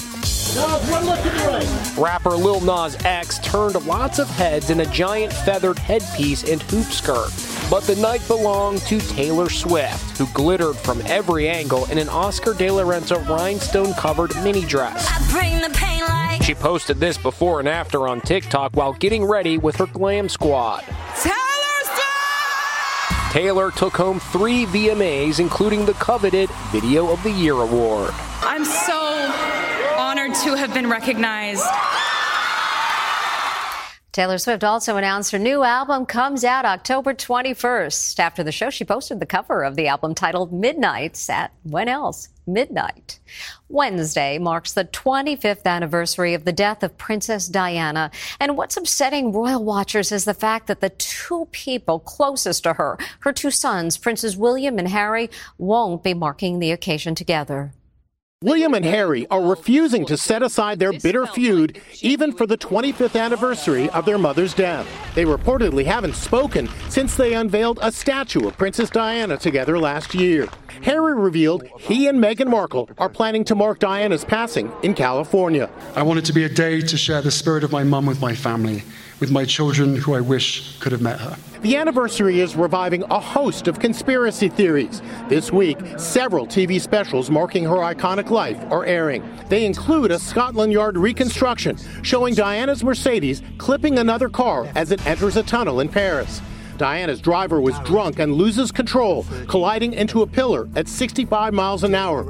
Rapper 1.98 2.30
Lil 2.30 2.62
Nas 2.62 2.96
X 3.04 3.40
turned 3.40 3.86
lots 3.86 4.18
of 4.18 4.30
heads 4.30 4.70
in 4.70 4.80
a 4.80 4.86
giant 4.86 5.34
feathered 5.34 5.78
headpiece 5.78 6.50
and 6.50 6.62
hoop 6.64 6.86
skirt. 6.86 7.32
But 7.70 7.84
the 7.84 7.98
night 7.98 8.26
belonged 8.28 8.80
to 8.84 8.98
Taylor 9.00 9.50
Swift, 9.50 10.18
who 10.18 10.26
glittered 10.28 10.78
from 10.78 11.02
every 11.06 11.50
angle 11.50 11.84
in 11.92 11.98
an 11.98 12.08
Oscar 12.08 12.54
de 12.54 12.72
la 12.72 12.84
Renta 12.84 13.28
rhinestone 13.28 13.94
covered 13.96 14.34
mini 14.42 14.62
dress. 14.62 15.06
Like- 15.34 16.44
she 16.44 16.54
posted 16.56 16.98
this 17.00 17.18
before 17.18 17.60
and 17.60 17.68
after 17.68 18.08
on 18.08 18.22
TikTok 18.22 18.72
while 18.74 18.94
getting 18.94 19.26
ready 19.26 19.58
with 19.58 19.76
her 19.78 19.86
glam 19.88 20.30
squad. 20.30 20.86
Taylor 23.32 23.72
took 23.72 23.98
home 23.98 24.22
three 24.22 24.66
VMAs, 24.66 25.40
including 25.40 25.86
the 25.86 25.94
coveted 25.96 26.50
Video 26.72 27.12
of 27.12 27.22
the 27.24 27.32
Year 27.32 27.56
award. 27.56 28.12
I'm 28.42 28.64
so 28.64 28.98
honored 29.98 30.34
to 30.46 30.56
have 30.56 30.74
been 30.74 30.90
recognized. 30.90 31.66
Taylor 34.18 34.40
Swift 34.40 34.64
also 34.64 34.98
announced 34.98 35.32
her 35.32 35.38
new 35.38 35.62
album 35.62 36.08
comes 36.08 36.44
out 36.44 36.66
October 36.66 37.14
21st. 37.14 38.18
After 38.18 38.44
the 38.44 38.52
show, 38.52 38.72
she 38.72 38.84
posted 38.84 39.20
the 39.20 39.28
cover 39.28 39.64
of 39.64 39.76
the 39.76 39.88
album 39.90 40.16
titled 40.16 40.52
Midnights 40.52 41.30
at 41.30 41.54
when 41.62 41.88
else? 41.88 42.30
Midnight. 42.48 43.20
Wednesday 43.70 44.40
marks 44.40 44.74
the 44.74 44.86
25th 44.86 45.66
anniversary 45.66 46.34
of 46.34 46.46
the 46.46 46.52
death 46.52 46.82
of 46.82 46.98
Princess 46.98 47.48
Diana. 47.48 48.10
And 48.40 48.58
what's 48.58 48.76
upsetting 48.76 49.34
royal 49.34 49.64
watchers 49.64 50.12
is 50.12 50.26
the 50.26 50.34
fact 50.34 50.66
that 50.66 50.82
the 50.82 50.90
two 50.90 51.48
people 51.52 52.00
closest 52.00 52.64
to 52.64 52.74
her, 52.74 52.98
her 53.20 53.32
two 53.32 53.52
sons, 53.52 54.00
Princes 54.00 54.36
William 54.36 54.80
and 54.80 54.88
Harry, 54.88 55.30
won't 55.60 56.02
be 56.02 56.16
marking 56.16 56.58
the 56.58 56.72
occasion 56.72 57.14
together. 57.14 57.72
William 58.44 58.76
and 58.76 58.86
Harry 58.86 59.26
are 59.32 59.42
refusing 59.42 60.06
to 60.06 60.16
set 60.16 60.44
aside 60.44 60.78
their 60.78 60.94
bitter 60.94 61.26
feud 61.26 61.82
even 62.04 62.32
for 62.32 62.46
the 62.46 62.56
25th 62.56 63.20
anniversary 63.20 63.90
of 63.90 64.06
their 64.06 64.20
mother's 64.20 64.54
death. 64.54 64.88
They 65.16 65.26
reportedly 65.26 65.84
haven't 65.84 66.14
spoken 66.14 66.70
since 66.88 67.16
they 67.16 67.34
unveiled 67.34 67.80
a 67.82 67.92
statue 67.92 68.48
of 68.48 68.56
Princess 68.56 68.92
Diana 68.92 69.38
together 69.38 69.80
last 69.80 70.14
year. 70.14 70.48
Harry 70.84 71.16
revealed 71.16 71.68
he 71.80 72.08
and 72.08 72.20
Meghan 72.20 72.48
Markle 72.48 72.90
are 72.98 73.10
planning 73.10 73.44
to 73.46 73.56
mark 73.56 73.80
Diana's 73.80 74.24
passing 74.24 74.72
in 74.84 74.94
California. 74.94 75.70
I 75.96 76.04
want 76.04 76.20
it 76.20 76.26
to 76.26 76.34
be 76.34 76.44
a 76.44 76.50
day 76.50 76.82
to 76.82 76.98
share 76.98 77.22
the 77.22 77.32
spirit 77.32 77.64
of 77.64 77.72
my 77.72 77.84
mum 77.84 78.06
with 78.06 78.22
my 78.22 78.36
family 78.36 78.84
with 79.20 79.32
my 79.32 79.46
children 79.46 79.96
who 79.96 80.14
I 80.14 80.22
wish 80.22 80.78
could 80.80 80.92
have 80.92 81.02
met 81.02 81.20
her. 81.20 81.38
The 81.62 81.76
anniversary 81.76 82.40
is 82.40 82.56
reviving 82.56 83.04
a 83.04 83.20
host 83.20 83.68
of 83.68 83.80
conspiracy 83.80 84.48
theories. 84.48 85.02
This 85.28 85.52
week, 85.52 85.80
several 85.98 86.46
TV 86.46 86.80
specials 86.80 87.32
marking 87.32 87.64
her 87.64 87.78
iconic 87.78 88.30
life 88.30 88.60
are 88.72 88.86
airing. 88.86 89.28
They 89.50 89.66
include 89.66 90.12
a 90.12 90.20
Scotland 90.20 90.72
Yard 90.72 90.98
reconstruction 90.98 91.78
showing 92.04 92.36
Diana's 92.36 92.84
Mercedes 92.84 93.42
clipping 93.58 93.98
another 93.98 94.30
car 94.30 94.68
as 94.76 94.92
it 94.92 95.06
enters 95.08 95.36
a 95.36 95.44
tunnel 95.44 95.80
in 95.80 95.90
Paris. 95.90 96.42
Diana's 96.78 97.20
driver 97.20 97.60
was 97.60 97.78
drunk 97.80 98.20
and 98.20 98.34
loses 98.34 98.72
control, 98.72 99.26
colliding 99.48 99.94
into 99.94 100.22
a 100.22 100.28
pillar 100.28 100.68
at 100.76 100.88
65 100.88 101.54
miles 101.54 101.84
an 101.84 101.96
hour. 101.96 102.24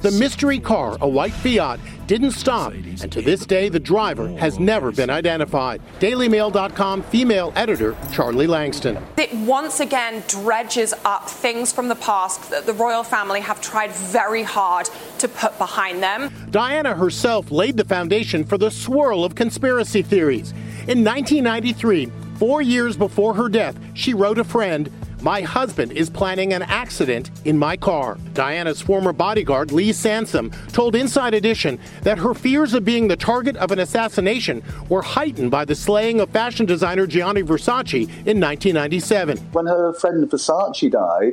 The 0.00 0.10
mystery 0.10 0.58
car, 0.58 0.98
a 1.00 1.08
white 1.08 1.32
Fiat, 1.32 1.80
didn't 2.06 2.32
stop, 2.32 2.72
and 2.74 3.10
to 3.10 3.22
this 3.22 3.46
day, 3.46 3.70
the 3.70 3.80
driver 3.80 4.28
has 4.36 4.58
never 4.58 4.92
been 4.92 5.08
identified. 5.08 5.80
DailyMail.com 6.00 7.02
female 7.04 7.52
editor 7.56 7.96
Charlie 8.12 8.46
Lankston. 8.46 9.02
It 9.18 9.32
once 9.32 9.80
again 9.80 10.22
dredges 10.28 10.92
up 11.04 11.30
things 11.30 11.72
from 11.72 11.88
the 11.88 11.94
past 11.94 12.50
that 12.50 12.66
the 12.66 12.74
royal 12.74 13.04
family 13.04 13.40
have 13.40 13.62
tried 13.62 13.90
very 13.90 14.42
hard 14.42 14.90
to 15.18 15.28
put 15.28 15.56
behind 15.56 16.02
them. 16.02 16.30
Diana 16.50 16.94
herself 16.94 17.50
laid 17.50 17.78
the 17.78 17.84
foundation 17.84 18.44
for 18.44 18.58
the 18.58 18.70
swirl 18.70 19.24
of 19.24 19.34
conspiracy 19.34 20.02
theories. 20.02 20.50
In 20.86 21.02
1993, 21.02 22.12
Four 22.44 22.60
years 22.60 22.94
before 22.94 23.32
her 23.32 23.48
death, 23.48 23.74
she 23.94 24.12
wrote 24.12 24.36
a 24.36 24.44
friend, 24.44 24.90
My 25.22 25.40
husband 25.40 25.92
is 25.92 26.10
planning 26.10 26.52
an 26.52 26.60
accident 26.60 27.30
in 27.46 27.58
my 27.58 27.74
car. 27.74 28.18
Diana's 28.34 28.82
former 28.82 29.14
bodyguard, 29.14 29.72
Lee 29.72 29.92
Sansum, 29.92 30.52
told 30.70 30.94
Inside 30.94 31.32
Edition 31.32 31.78
that 32.02 32.18
her 32.18 32.34
fears 32.34 32.74
of 32.74 32.84
being 32.84 33.08
the 33.08 33.16
target 33.16 33.56
of 33.56 33.70
an 33.70 33.78
assassination 33.78 34.62
were 34.90 35.00
heightened 35.00 35.50
by 35.52 35.64
the 35.64 35.74
slaying 35.74 36.20
of 36.20 36.28
fashion 36.28 36.66
designer 36.66 37.06
Gianni 37.06 37.42
Versace 37.42 38.02
in 38.26 38.38
1997. 38.38 39.38
When 39.52 39.64
her 39.64 39.94
friend 39.94 40.30
Versace 40.30 40.90
died, 40.90 41.32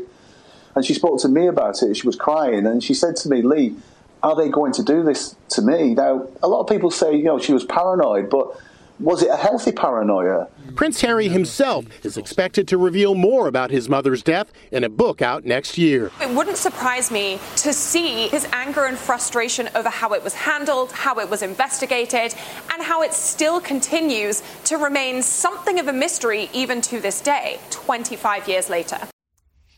and 0.76 0.86
she 0.86 0.94
spoke 0.94 1.20
to 1.24 1.28
me 1.28 1.48
about 1.48 1.84
it, 1.84 1.94
she 1.96 2.08
was 2.08 2.16
crying, 2.16 2.66
and 2.66 2.82
she 2.82 2.94
said 2.94 3.18
to 3.18 3.28
me, 3.28 3.42
Lee, 3.42 3.76
are 4.24 4.38
they 4.38 4.48
going 4.48 4.72
to 4.72 4.84
do 4.84 5.04
this 5.04 5.36
to 5.50 5.62
me? 5.62 5.94
Now, 5.94 6.30
a 6.42 6.48
lot 6.48 6.62
of 6.62 6.70
people 6.70 6.90
say, 6.90 7.14
you 7.14 7.26
know, 7.26 7.38
she 7.38 7.52
was 7.52 7.66
paranoid, 7.66 8.30
but 8.30 8.56
was 9.02 9.24
it 9.24 9.30
a 9.30 9.36
healthy 9.36 9.72
paranoia? 9.72 10.48
Prince 10.76 11.02
Harry 11.02 11.28
himself 11.28 11.86
is 12.06 12.18
expected 12.18 12.68
to 12.70 12.78
reveal 12.78 13.16
more 13.16 13.48
about 13.48 13.72
his 13.72 13.90
mother's 13.90 14.24
death 14.24 14.52
in 14.72 14.84
a 14.84 14.90
book 14.90 15.22
out 15.22 15.44
next 15.44 15.78
year. 15.78 16.12
It 16.22 16.30
wouldn't 16.36 16.58
surprise 16.58 17.12
me 17.12 17.40
to 17.58 17.74
see 17.74 18.28
his 18.30 18.46
anger 18.54 18.86
and 18.86 18.98
frustration 18.98 19.70
over 19.76 19.90
how 19.90 20.14
it 20.14 20.24
was 20.24 20.34
handled, 20.34 20.92
how 20.92 21.20
it 21.20 21.30
was 21.30 21.42
investigated, 21.42 22.34
and 22.74 22.82
how 22.82 23.02
it 23.02 23.14
still 23.14 23.60
continues 23.60 24.44
to 24.66 24.78
remain 24.78 25.22
something 25.22 25.80
of 25.80 25.88
a 25.88 25.94
mystery 25.94 26.50
even 26.54 26.82
to 26.82 27.00
this 27.00 27.22
day, 27.22 27.60
25 27.72 28.48
years 28.48 28.70
later. 28.70 29.00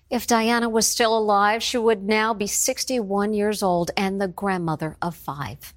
If 0.10 0.28
Diana 0.28 0.70
was 0.70 0.86
still 0.86 1.18
alive, 1.18 1.64
she 1.64 1.78
would 1.78 2.04
now 2.04 2.36
be 2.36 2.46
61 2.46 3.34
years 3.34 3.64
old 3.64 3.90
and 3.98 4.22
the 4.22 4.28
grandmother 4.28 4.96
of 5.02 5.16
five. 5.16 5.74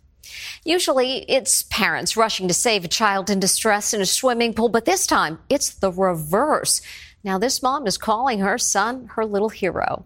Usually 0.64 1.30
it's 1.30 1.62
parents 1.64 2.16
rushing 2.16 2.48
to 2.48 2.54
save 2.54 2.84
a 2.84 2.88
child 2.88 3.30
in 3.30 3.40
distress 3.40 3.94
in 3.94 4.00
a 4.00 4.06
swimming 4.06 4.54
pool, 4.54 4.68
but 4.68 4.84
this 4.84 5.06
time 5.06 5.38
it's 5.48 5.70
the 5.70 5.92
reverse. 5.92 6.82
Now 7.24 7.38
this 7.38 7.62
mom 7.62 7.86
is 7.86 7.98
calling 7.98 8.40
her 8.40 8.58
son 8.58 9.08
her 9.14 9.24
little 9.24 9.48
hero. 9.48 10.04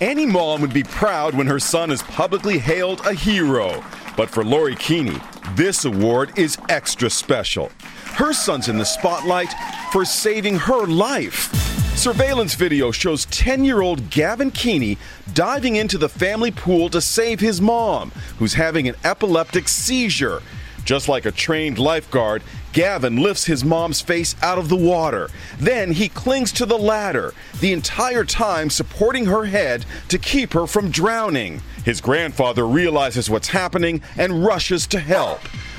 Any 0.00 0.26
mom 0.26 0.60
would 0.62 0.72
be 0.72 0.82
proud 0.82 1.34
when 1.34 1.46
her 1.46 1.60
son 1.60 1.90
is 1.90 2.02
publicly 2.02 2.58
hailed 2.58 3.06
a 3.06 3.12
hero. 3.12 3.84
But 4.16 4.30
for 4.30 4.44
Lori 4.44 4.74
Keeney, 4.74 5.18
this 5.54 5.84
award 5.84 6.38
is 6.38 6.58
extra 6.68 7.08
special. 7.08 7.70
Her 8.14 8.32
son's 8.32 8.68
in 8.68 8.78
the 8.78 8.84
spotlight 8.84 9.52
for 9.92 10.04
saving 10.04 10.56
her 10.56 10.86
life. 10.86 11.71
Surveillance 12.02 12.56
video 12.56 12.90
shows 12.90 13.26
10 13.26 13.62
year 13.62 13.80
old 13.80 14.10
Gavin 14.10 14.50
Keeney 14.50 14.98
diving 15.34 15.76
into 15.76 15.96
the 15.96 16.08
family 16.08 16.50
pool 16.50 16.88
to 16.88 17.00
save 17.00 17.38
his 17.38 17.60
mom, 17.60 18.10
who's 18.40 18.54
having 18.54 18.88
an 18.88 18.96
epileptic 19.04 19.68
seizure. 19.68 20.42
Just 20.84 21.08
like 21.08 21.26
a 21.26 21.30
trained 21.30 21.78
lifeguard, 21.78 22.42
Gavin 22.72 23.18
lifts 23.18 23.44
his 23.44 23.64
mom's 23.64 24.00
face 24.00 24.34
out 24.42 24.58
of 24.58 24.68
the 24.68 24.74
water. 24.74 25.30
Then 25.60 25.92
he 25.92 26.08
clings 26.08 26.50
to 26.54 26.66
the 26.66 26.76
ladder, 26.76 27.34
the 27.60 27.72
entire 27.72 28.24
time 28.24 28.68
supporting 28.68 29.26
her 29.26 29.44
head 29.44 29.86
to 30.08 30.18
keep 30.18 30.54
her 30.54 30.66
from 30.66 30.90
drowning. 30.90 31.60
His 31.84 32.00
grandfather 32.00 32.66
realizes 32.66 33.30
what's 33.30 33.46
happening 33.46 34.02
and 34.18 34.44
rushes 34.44 34.88
to 34.88 34.98
help. 34.98 35.38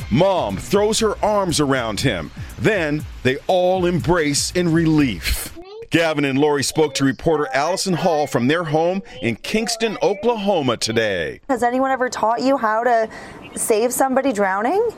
Mom 0.09 0.55
throws 0.55 0.99
her 0.99 1.21
arms 1.21 1.59
around 1.59 1.99
him. 1.99 2.31
Then 2.57 3.03
they 3.23 3.39
all 3.47 3.85
embrace 3.85 4.51
in 4.51 4.71
relief. 4.71 5.52
Gavin 5.93 6.25
and 6.25 6.39
Lori 6.39 6.63
spoke 6.63 6.95
to 6.95 7.05
reporter 7.05 7.47
Allison 7.53 7.93
Hall 7.93 8.25
from 8.25 8.47
their 8.47 8.63
home 8.63 9.03
in 9.21 9.35
Kingston, 9.35 9.95
Oklahoma 10.01 10.75
today. 10.75 11.39
Has 11.49 11.61
anyone 11.61 11.91
ever 11.91 12.09
taught 12.09 12.41
you 12.41 12.57
how 12.57 12.83
to 12.83 13.07
save 13.53 13.93
somebody 13.93 14.33
drowning? 14.33 14.89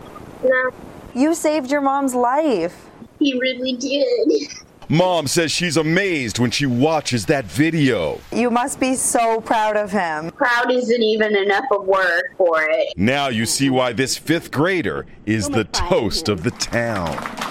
No. 0.41 0.71
You 1.13 1.33
saved 1.33 1.69
your 1.69 1.81
mom's 1.81 2.15
life. 2.15 2.87
He 3.19 3.37
really 3.37 3.73
did. 3.73 4.55
Mom 4.87 5.27
says 5.27 5.51
she's 5.51 5.75
amazed 5.75 6.39
when 6.39 6.49
she 6.49 6.65
watches 6.65 7.25
that 7.25 7.43
video. 7.43 8.21
You 8.31 8.49
must 8.49 8.79
be 8.79 8.95
so 8.95 9.41
proud 9.41 9.75
of 9.75 9.91
him. 9.91 10.31
Proud 10.31 10.71
isn't 10.71 11.03
even 11.03 11.35
enough 11.35 11.65
of 11.71 11.83
word 11.83 12.23
for 12.37 12.61
it. 12.69 12.93
Now 12.95 13.27
you 13.27 13.45
see 13.45 13.69
why 13.69 13.91
this 13.91 14.15
fifth 14.15 14.49
grader 14.49 15.05
is 15.25 15.49
the 15.49 15.65
toast 15.65 16.29
of 16.29 16.43
the 16.43 16.51
town. 16.51 17.44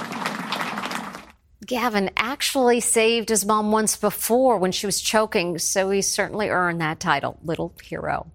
Gavin 1.67 2.11
actually 2.17 2.81
saved 2.81 3.29
his 3.29 3.47
mom 3.47 3.73
once 3.73 3.97
before 3.97 4.59
when 4.59 4.73
she 4.73 4.87
was 4.87 5.01
choking, 5.01 5.59
so 5.59 5.91
he 5.91 6.03
certainly 6.03 6.49
earned 6.51 6.81
that 6.81 7.01
title, 7.01 7.39
Little 7.45 7.73
Hero. 7.83 8.27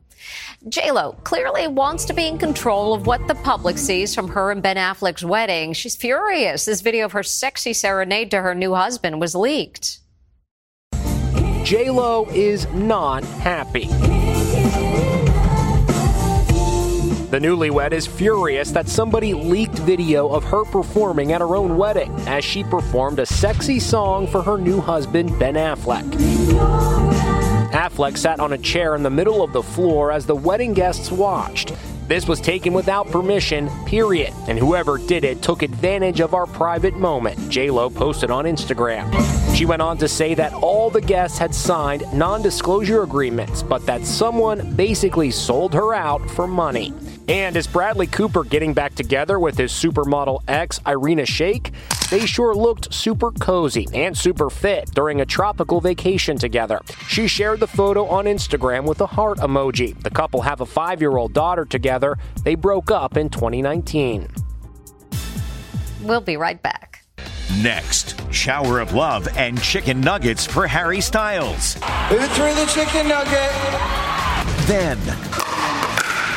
J-Lo 0.67 1.15
clearly 1.23 1.67
wants 1.67 2.05
to 2.05 2.13
be 2.13 2.27
in 2.27 2.37
control 2.37 2.93
of 2.93 3.07
what 3.07 3.25
the 3.27 3.35
public 3.35 3.77
sees 3.77 4.13
from 4.13 4.27
her 4.29 4.51
and 4.51 4.61
Ben 4.61 4.75
Affleck's 4.75 5.23
wedding. 5.23 5.73
She's 5.73 5.95
furious. 5.95 6.65
This 6.65 6.81
video 6.81 7.05
of 7.05 7.13
her 7.13 7.23
sexy 7.23 7.73
serenade 7.73 8.31
to 8.31 8.41
her 8.41 8.53
new 8.53 8.73
husband 8.73 9.21
was 9.21 9.35
leaked. 9.35 9.99
J-Lo 11.63 12.27
is 12.31 12.67
not 12.73 13.23
happy. 13.23 13.89
The 17.29 17.37
newlywed 17.37 17.91
is 17.91 18.07
furious 18.07 18.71
that 18.71 18.87
somebody 18.87 19.35
leaked 19.35 19.77
video 19.77 20.27
of 20.29 20.43
her 20.45 20.65
performing 20.65 21.31
at 21.31 21.41
her 21.41 21.55
own 21.55 21.77
wedding 21.77 22.11
as 22.21 22.43
she 22.43 22.63
performed 22.63 23.19
a 23.19 23.25
sexy 23.27 23.79
song 23.79 24.25
for 24.25 24.41
her 24.41 24.57
new 24.57 24.81
husband, 24.81 25.37
Ben 25.37 25.53
Affleck. 25.53 26.09
Affleck 27.71 28.17
sat 28.17 28.39
on 28.39 28.53
a 28.53 28.57
chair 28.57 28.95
in 28.95 29.03
the 29.03 29.11
middle 29.11 29.43
of 29.43 29.53
the 29.53 29.61
floor 29.61 30.11
as 30.11 30.25
the 30.25 30.35
wedding 30.35 30.73
guests 30.73 31.11
watched. 31.11 31.71
This 32.07 32.27
was 32.27 32.41
taken 32.41 32.73
without 32.73 33.11
permission, 33.11 33.69
period. 33.85 34.33
And 34.47 34.57
whoever 34.57 34.97
did 34.97 35.23
it 35.23 35.43
took 35.43 35.61
advantage 35.61 36.21
of 36.21 36.33
our 36.33 36.47
private 36.47 36.95
moment, 36.95 37.37
JLo 37.41 37.93
posted 37.93 38.31
on 38.31 38.45
Instagram. 38.45 39.38
She 39.59 39.65
went 39.65 39.81
on 39.81 39.97
to 39.97 40.07
say 40.07 40.35
that 40.35 40.53
all 40.53 40.89
the 40.89 41.01
guests 41.01 41.37
had 41.37 41.53
signed 41.53 42.05
non 42.13 42.41
disclosure 42.41 43.03
agreements, 43.03 43.61
but 43.61 43.85
that 43.87 44.05
someone 44.05 44.73
basically 44.77 45.31
sold 45.31 45.73
her 45.73 45.93
out 45.93 46.31
for 46.31 46.47
money. 46.47 46.93
And 47.27 47.57
is 47.57 47.67
Bradley 47.67 48.07
Cooper 48.07 48.45
getting 48.45 48.73
back 48.73 48.95
together 48.95 49.37
with 49.37 49.57
his 49.57 49.73
supermodel 49.73 50.43
ex, 50.47 50.79
Irina 50.87 51.23
Shayk? 51.23 51.73
They 52.09 52.25
sure 52.25 52.55
looked 52.55 52.93
super 52.93 53.31
cozy 53.31 53.85
and 53.93 54.17
super 54.17 54.49
fit 54.49 54.91
during 54.93 55.19
a 55.19 55.25
tropical 55.25 55.81
vacation 55.81 56.37
together. 56.37 56.79
She 57.09 57.27
shared 57.27 57.59
the 57.59 57.67
photo 57.67 58.05
on 58.05 58.27
Instagram 58.27 58.85
with 58.85 59.01
a 59.01 59.07
heart 59.07 59.39
emoji. 59.39 60.01
The 60.01 60.09
couple 60.09 60.39
have 60.41 60.61
a 60.61 60.65
five 60.65 61.01
year 61.01 61.17
old 61.17 61.33
daughter 61.33 61.65
together. 61.65 62.17
They 62.45 62.55
broke 62.55 62.91
up 62.91 63.17
in 63.17 63.27
2019. 63.27 64.29
We'll 66.03 66.21
be 66.21 66.37
right 66.37 66.63
back. 66.63 66.88
Next, 67.57 68.15
shower 68.31 68.79
of 68.79 68.93
love 68.93 69.27
and 69.35 69.59
chicken 69.59 69.99
nuggets 69.99 70.45
for 70.45 70.67
Harry 70.67 71.01
Styles. 71.01 71.73
Who 71.73 72.19
threw 72.19 72.53
the 72.53 72.69
chicken 72.73 73.07
nugget? 73.07 73.51
Then, 74.67 74.97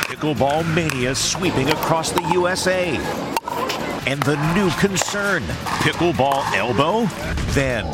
pickleball 0.09 0.75
mania 0.75 1.15
sweeping 1.15 1.69
across 1.69 2.13
the 2.13 2.23
USA. 2.33 2.97
And 4.07 4.23
the 4.23 4.37
new 4.55 4.71
concern 4.81 5.43
pickleball 5.83 6.51
elbow? 6.57 7.05
Then, 7.53 7.85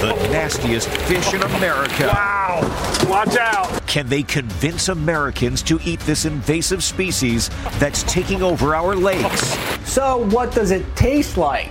the 0.00 0.12
nastiest 0.32 0.88
fish 0.88 1.32
in 1.32 1.42
America. 1.42 2.08
Wow! 2.08 2.60
Watch 3.08 3.36
out! 3.36 3.86
Can 3.86 4.08
they 4.08 4.24
convince 4.24 4.88
Americans 4.88 5.62
to 5.62 5.78
eat 5.84 6.00
this 6.00 6.24
invasive 6.24 6.82
species 6.82 7.50
that's 7.78 8.02
taking 8.02 8.42
over 8.42 8.74
our 8.74 8.96
lakes? 8.96 9.56
So, 9.88 10.26
what 10.30 10.52
does 10.52 10.72
it 10.72 10.84
taste 10.96 11.36
like? 11.36 11.70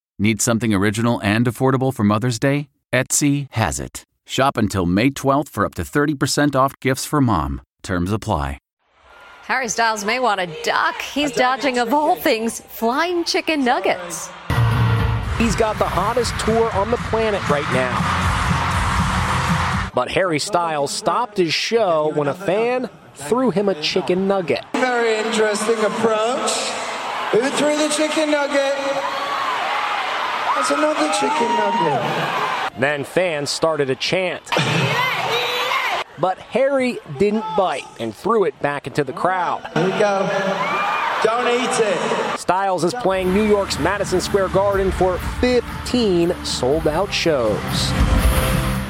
Need 0.19 0.41
something 0.41 0.73
original 0.73 1.19
and 1.21 1.45
affordable 1.45 1.93
for 1.93 2.03
Mother's 2.03 2.39
Day? 2.39 2.67
Etsy 2.93 3.47
has 3.51 3.79
it. 3.79 4.03
Shop 4.25 4.57
until 4.57 4.85
May 4.85 5.09
12th 5.09 5.49
for 5.49 5.65
up 5.65 5.75
to 5.75 5.83
30% 5.83 6.55
off 6.55 6.73
gifts 6.79 7.05
for 7.05 7.21
mom. 7.21 7.61
Terms 7.83 8.11
apply. 8.11 8.57
Harry 9.43 9.67
Styles 9.67 10.05
may 10.05 10.19
want 10.19 10.39
to 10.39 10.47
duck. 10.63 11.01
He's 11.01 11.31
dodging, 11.31 11.79
of 11.79 11.93
all 11.93 12.15
things, 12.15 12.61
flying 12.61 13.23
chicken 13.25 13.65
nuggets. 13.65 14.29
He's 15.37 15.55
got 15.55 15.77
the 15.77 15.87
hottest 15.87 16.39
tour 16.39 16.71
on 16.71 16.91
the 16.91 16.97
planet 17.09 17.41
right 17.49 17.69
now. 17.73 17.97
But 19.93 20.09
Harry 20.11 20.39
Styles 20.39 20.91
stopped 20.91 21.37
his 21.37 21.53
show 21.53 22.11
when 22.13 22.27
a 22.27 22.33
fan 22.33 22.89
threw 23.15 23.49
him 23.49 23.67
a 23.67 23.75
chicken 23.81 24.27
nugget. 24.27 24.63
Very 24.73 25.17
interesting 25.17 25.83
approach. 25.83 26.51
Who 27.31 27.41
threw 27.57 27.75
the 27.77 27.89
chicken 27.89 28.31
nugget? 28.31 28.75
That's 30.61 30.77
another 30.77 31.11
chicken 31.13 31.47
nugget. 31.57 32.79
Then 32.79 33.03
fans 33.03 33.49
started 33.49 33.89
a 33.89 33.95
chant. 33.95 34.43
But 36.19 36.37
Harry 36.37 36.99
didn't 37.17 37.45
bite 37.57 37.87
and 37.99 38.15
threw 38.15 38.43
it 38.43 38.61
back 38.61 38.85
into 38.85 39.03
the 39.03 39.11
crowd. 39.11 39.67
Here 39.73 39.85
we 39.85 39.89
go. 39.89 40.19
Don't 41.23 41.47
eat 41.47 41.67
it. 41.79 42.39
Styles 42.39 42.83
is 42.83 42.93
playing 42.93 43.33
New 43.33 43.41
York's 43.41 43.79
Madison 43.79 44.21
Square 44.21 44.49
Garden 44.49 44.91
for 44.91 45.17
15 45.39 46.35
sold 46.45 46.87
out 46.87 47.11
shows. 47.11 47.57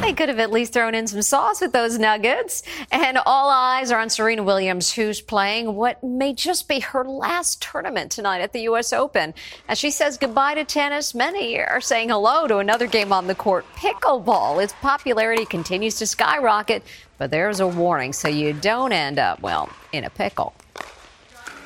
They 0.02 0.14
could 0.14 0.30
have 0.30 0.40
at 0.40 0.52
least 0.52 0.74
thrown 0.74 0.96
in 0.96 1.06
some 1.06 1.22
sauce 1.22 1.62
with 1.62 1.74
those 1.74 2.00
nuggets. 2.00 2.64
And 2.92 3.20
all 3.20 3.50
eyes 3.50 3.92
are 3.92 4.00
on 4.00 4.10
Serena 4.10 4.42
Williams, 4.42 4.92
who's 4.92 5.22
playing 5.22 5.76
what 5.76 6.04
may 6.04 6.34
just 6.34 6.68
be 6.68 6.80
her 6.80 7.06
last 7.06 7.62
tournament 7.62 8.12
tonight 8.12 8.42
at 8.42 8.52
the 8.52 8.62
U.S. 8.62 8.94
Open. 8.94 9.34
As 9.68 9.78
she 9.78 9.92
says 9.92 10.18
goodbye 10.18 10.56
to 10.56 10.66
tennis, 10.66 11.14
many 11.14 11.60
are 11.60 11.80
saying 11.80 12.10
hello 12.10 12.48
to 12.48 12.58
another 12.58 12.88
game 12.88 13.14
on 13.14 13.28
the 13.28 13.36
court, 13.36 13.64
pickleball. 13.76 14.62
Its 14.62 14.74
popularity 14.82 15.46
continues 15.46 15.96
to 15.96 16.08
skyrocket, 16.08 16.84
but 17.20 17.30
there's 17.30 17.60
a 17.60 17.68
warning 17.68 18.12
so 18.12 18.28
you 18.28 18.54
don't 18.54 18.92
end 18.92 19.20
up, 19.20 19.40
well, 19.42 19.70
in 19.94 20.04
a 20.04 20.10
pickle. 20.10 20.54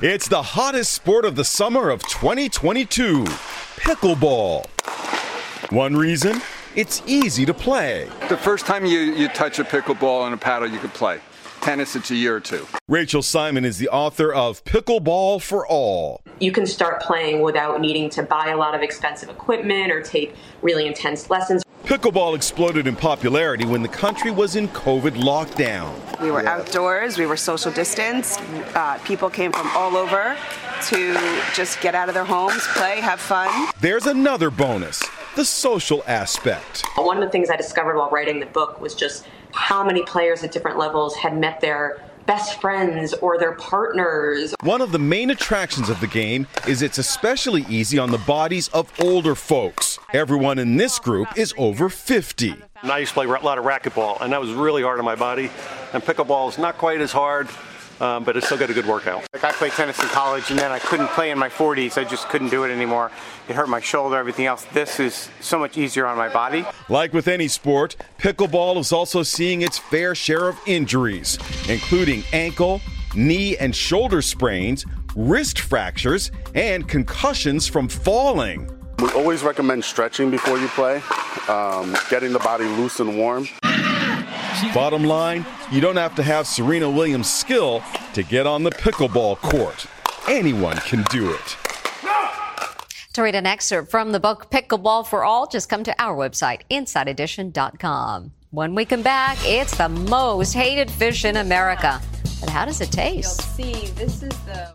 It's 0.02 0.28
the 0.28 0.42
hottest 0.42 0.92
sport 0.92 1.24
of 1.24 1.36
the 1.36 1.44
summer 1.44 1.88
of 1.88 2.02
2022 2.02 3.24
pickleball. 3.76 4.66
One 5.72 5.96
reason? 5.96 6.42
It's 6.76 7.02
easy 7.06 7.46
to 7.46 7.54
play. 7.54 8.06
The 8.28 8.36
first 8.36 8.66
time 8.66 8.84
you, 8.84 8.98
you 8.98 9.28
touch 9.28 9.58
a 9.58 9.64
pickleball 9.64 10.26
and 10.26 10.34
a 10.34 10.36
paddle, 10.36 10.68
you 10.68 10.78
can 10.78 10.90
play. 10.90 11.20
Tennis, 11.62 11.96
it's 11.96 12.10
a 12.10 12.14
year 12.14 12.36
or 12.36 12.40
two. 12.40 12.66
Rachel 12.86 13.22
Simon 13.22 13.64
is 13.64 13.78
the 13.78 13.88
author 13.88 14.30
of 14.30 14.62
Pickleball 14.64 15.40
for 15.40 15.66
All. 15.66 16.20
You 16.38 16.52
can 16.52 16.66
start 16.66 17.00
playing 17.00 17.40
without 17.40 17.80
needing 17.80 18.10
to 18.10 18.22
buy 18.22 18.50
a 18.50 18.58
lot 18.58 18.74
of 18.74 18.82
expensive 18.82 19.30
equipment 19.30 19.90
or 19.90 20.02
take 20.02 20.36
really 20.60 20.86
intense 20.86 21.30
lessons. 21.30 21.62
Pickleball 21.84 22.36
exploded 22.36 22.86
in 22.86 22.94
popularity 22.94 23.64
when 23.64 23.80
the 23.80 23.88
country 23.88 24.30
was 24.30 24.54
in 24.54 24.68
COVID 24.68 25.12
lockdown. 25.12 25.94
We 26.20 26.30
were 26.30 26.46
outdoors, 26.46 27.16
we 27.16 27.24
were 27.24 27.38
social 27.38 27.72
distance. 27.72 28.36
Uh, 28.74 28.98
people 29.06 29.30
came 29.30 29.50
from 29.50 29.70
all 29.74 29.96
over 29.96 30.36
to 30.88 31.40
just 31.54 31.80
get 31.80 31.94
out 31.94 32.08
of 32.08 32.14
their 32.14 32.24
homes, 32.24 32.66
play, 32.74 33.00
have 33.00 33.18
fun. 33.18 33.70
There's 33.80 34.04
another 34.04 34.50
bonus 34.50 35.02
the 35.36 35.44
social 35.44 36.02
aspect. 36.06 36.84
One 36.96 37.18
of 37.18 37.22
the 37.22 37.30
things 37.30 37.50
I 37.50 37.56
discovered 37.56 37.96
while 37.96 38.10
writing 38.10 38.40
the 38.40 38.46
book 38.46 38.80
was 38.80 38.94
just 38.94 39.26
how 39.52 39.84
many 39.84 40.02
players 40.02 40.42
at 40.42 40.50
different 40.50 40.78
levels 40.78 41.14
had 41.14 41.36
met 41.38 41.60
their 41.60 42.02
best 42.24 42.60
friends 42.60 43.12
or 43.14 43.38
their 43.38 43.52
partners. 43.52 44.54
One 44.62 44.80
of 44.80 44.92
the 44.92 44.98
main 44.98 45.30
attractions 45.30 45.88
of 45.90 46.00
the 46.00 46.06
game 46.06 46.46
is 46.66 46.82
it's 46.82 46.98
especially 46.98 47.64
easy 47.68 47.98
on 47.98 48.10
the 48.10 48.18
bodies 48.18 48.68
of 48.68 48.90
older 49.00 49.34
folks. 49.34 49.98
Everyone 50.12 50.58
in 50.58 50.76
this 50.76 50.98
group 50.98 51.28
is 51.36 51.54
over 51.56 51.88
50. 51.88 52.54
And 52.82 52.90
I 52.90 52.98
used 52.98 53.10
to 53.10 53.14
play 53.14 53.26
a 53.26 53.28
lot 53.28 53.58
of 53.58 53.64
racquetball, 53.64 54.20
and 54.22 54.32
that 54.32 54.40
was 54.40 54.52
really 54.52 54.82
hard 54.82 54.98
on 54.98 55.04
my 55.04 55.14
body. 55.14 55.50
And 55.92 56.02
pickleball 56.02 56.48
is 56.48 56.58
not 56.58 56.78
quite 56.78 57.00
as 57.00 57.12
hard, 57.12 57.48
um, 58.00 58.24
but 58.24 58.36
it's 58.36 58.46
still 58.46 58.58
got 58.58 58.70
a 58.70 58.74
good 58.74 58.86
workout. 58.86 59.26
Like 59.32 59.44
I 59.44 59.52
played 59.52 59.72
tennis 59.72 60.00
in 60.02 60.08
college, 60.08 60.50
and 60.50 60.58
then 60.58 60.70
I 60.70 60.78
couldn't 60.78 61.08
play 61.08 61.30
in 61.30 61.38
my 61.38 61.48
40s. 61.48 61.98
I 61.98 62.04
just 62.04 62.28
couldn't 62.28 62.50
do 62.50 62.64
it 62.64 62.70
anymore. 62.70 63.10
It 63.48 63.56
hurt 63.56 63.68
my 63.68 63.80
shoulder, 63.80 64.16
everything 64.16 64.46
else. 64.46 64.64
This 64.72 65.00
is 65.00 65.28
so 65.40 65.58
much 65.58 65.76
easier 65.76 66.06
on 66.06 66.16
my 66.16 66.28
body. 66.28 66.64
Like 66.88 67.12
with 67.12 67.28
any 67.28 67.48
sport, 67.48 67.96
pickleball 68.18 68.78
is 68.78 68.92
also 68.92 69.22
seeing 69.22 69.62
its 69.62 69.78
fair 69.78 70.14
share 70.14 70.48
of 70.48 70.58
injuries, 70.66 71.38
including 71.68 72.22
ankle, 72.32 72.80
knee, 73.14 73.56
and 73.56 73.74
shoulder 73.74 74.22
sprains, 74.22 74.84
wrist 75.14 75.60
fractures, 75.60 76.30
and 76.54 76.88
concussions 76.88 77.66
from 77.66 77.88
falling. 77.88 78.70
We 78.98 79.10
always 79.10 79.42
recommend 79.42 79.84
stretching 79.84 80.30
before 80.30 80.58
you 80.58 80.68
play, 80.68 81.02
um, 81.48 81.94
getting 82.08 82.32
the 82.32 82.38
body 82.38 82.64
loose 82.64 83.00
and 83.00 83.18
warm. 83.18 83.46
Bottom 84.74 85.04
line, 85.04 85.44
you 85.70 85.80
don't 85.80 85.96
have 85.96 86.14
to 86.16 86.22
have 86.22 86.46
Serena 86.46 86.90
Williams' 86.90 87.30
skill 87.30 87.82
to 88.14 88.22
get 88.22 88.46
on 88.46 88.62
the 88.62 88.70
pickleball 88.70 89.36
court. 89.38 89.86
Anyone 90.28 90.76
can 90.78 91.02
do 91.10 91.32
it. 91.32 91.56
To 93.14 93.22
read 93.22 93.34
an 93.34 93.46
excerpt 93.46 93.90
from 93.90 94.12
the 94.12 94.20
book 94.20 94.50
Pickleball 94.50 95.06
for 95.06 95.24
All, 95.24 95.46
just 95.46 95.70
come 95.70 95.82
to 95.84 96.02
our 96.02 96.14
website, 96.14 96.60
InsideEdition.com. 96.70 98.32
When 98.50 98.74
we 98.74 98.84
come 98.84 99.02
back, 99.02 99.38
it's 99.40 99.76
the 99.76 99.88
most 99.88 100.52
hated 100.52 100.90
fish 100.90 101.24
in 101.24 101.36
America. 101.36 102.00
But 102.40 102.50
how 102.50 102.66
does 102.66 102.80
it 102.82 102.92
taste? 102.92 103.40
You'll 103.58 103.72
see, 103.72 103.86
this 103.92 104.22
is 104.22 104.38
the. 104.44 104.74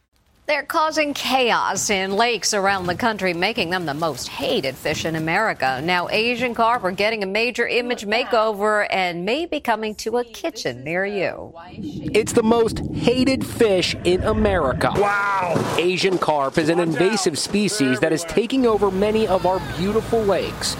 They're 0.47 0.63
causing 0.63 1.13
chaos 1.13 1.89
in 1.89 2.13
lakes 2.13 2.53
around 2.53 2.87
the 2.87 2.95
country, 2.95 3.33
making 3.33 3.69
them 3.69 3.85
the 3.85 3.93
most 3.93 4.27
hated 4.27 4.75
fish 4.75 5.05
in 5.05 5.15
America. 5.15 5.79
Now, 5.83 6.09
Asian 6.09 6.55
carp 6.55 6.83
are 6.83 6.91
getting 6.91 7.23
a 7.23 7.27
major 7.27 7.67
image 7.67 8.05
makeover 8.05 8.85
and 8.89 9.23
may 9.23 9.45
be 9.45 9.59
coming 9.59 9.95
to 9.95 10.17
a 10.17 10.25
kitchen 10.25 10.83
near 10.83 11.05
you. 11.05 11.53
It's 11.69 12.33
the 12.33 12.43
most 12.43 12.79
hated 12.95 13.45
fish 13.45 13.95
in 14.03 14.23
America. 14.23 14.91
Wow! 14.95 15.75
Asian 15.77 16.17
carp 16.17 16.57
is 16.57 16.69
an 16.69 16.79
invasive 16.79 17.37
species 17.37 17.99
that 17.99 18.11
is 18.11 18.23
taking 18.23 18.65
over 18.65 18.91
many 18.91 19.27
of 19.27 19.45
our 19.45 19.61
beautiful 19.77 20.21
lakes. 20.23 20.75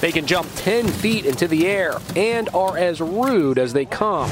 They 0.00 0.12
can 0.12 0.26
jump 0.26 0.48
10 0.56 0.86
feet 0.88 1.26
into 1.26 1.48
the 1.48 1.66
air 1.66 1.98
and 2.14 2.48
are 2.50 2.78
as 2.78 3.00
rude 3.00 3.58
as 3.58 3.72
they 3.72 3.84
come. 3.84 4.30